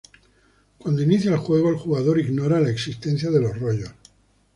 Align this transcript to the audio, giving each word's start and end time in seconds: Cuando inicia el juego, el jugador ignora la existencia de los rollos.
Cuando 0.79 1.03
inicia 1.03 1.29
el 1.29 1.37
juego, 1.37 1.69
el 1.69 1.75
jugador 1.75 2.19
ignora 2.19 2.59
la 2.59 2.71
existencia 2.71 3.29
de 3.29 3.39
los 3.39 3.55
rollos. 3.59 3.93